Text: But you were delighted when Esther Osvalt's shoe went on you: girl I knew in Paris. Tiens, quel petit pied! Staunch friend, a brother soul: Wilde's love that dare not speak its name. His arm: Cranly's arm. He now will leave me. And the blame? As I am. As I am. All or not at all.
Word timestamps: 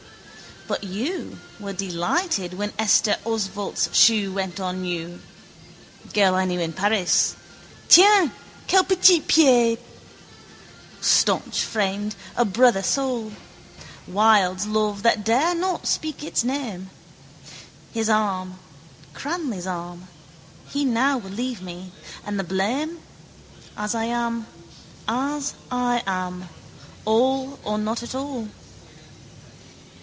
But 0.67 0.85
you 0.85 1.37
were 1.59 1.73
delighted 1.73 2.53
when 2.53 2.71
Esther 2.79 3.17
Osvalt's 3.25 3.89
shoe 3.93 4.31
went 4.31 4.57
on 4.57 4.85
you: 4.85 5.19
girl 6.13 6.33
I 6.33 6.45
knew 6.45 6.61
in 6.61 6.71
Paris. 6.71 7.35
Tiens, 7.89 8.31
quel 8.69 8.85
petit 8.85 9.19
pied! 9.19 9.79
Staunch 11.01 11.61
friend, 11.65 12.15
a 12.37 12.45
brother 12.45 12.81
soul: 12.83 13.33
Wilde's 14.07 14.65
love 14.65 15.03
that 15.03 15.25
dare 15.25 15.53
not 15.53 15.87
speak 15.87 16.23
its 16.23 16.41
name. 16.41 16.89
His 17.93 18.09
arm: 18.09 18.57
Cranly's 19.13 19.67
arm. 19.67 20.07
He 20.69 20.85
now 20.85 21.17
will 21.17 21.31
leave 21.31 21.61
me. 21.61 21.91
And 22.25 22.39
the 22.39 22.45
blame? 22.45 22.99
As 23.75 23.93
I 23.93 24.05
am. 24.05 24.47
As 25.05 25.53
I 25.69 26.01
am. 26.07 26.47
All 27.03 27.59
or 27.65 27.77
not 27.77 28.03
at 28.03 28.15
all. 28.15 28.47